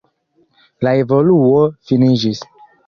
[0.87, 1.53] La evoluo
[1.91, 2.47] finiĝis.